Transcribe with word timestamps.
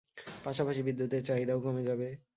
পাশাপাশি 0.43 0.81
বিদ্যুতের 0.87 1.21
চাহিদাও 1.27 1.59
কমে 1.65 1.83
যাবে। 1.83 2.07